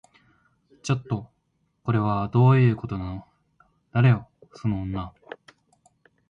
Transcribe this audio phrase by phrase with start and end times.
[0.81, 1.29] ちょっと、
[1.83, 3.25] これはどういうことなの？
[3.93, 5.13] 誰よその女